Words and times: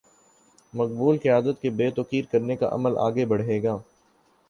مقبول 0.73 1.17
قیادت 1.17 1.61
کو 1.61 1.69
بے 1.77 1.89
توقیر 1.91 2.25
کرنے 2.31 2.55
کا 2.55 2.69
عمل 2.71 2.97
آگے 2.99 3.25
بڑھے 3.25 3.61
گا۔ 3.63 3.77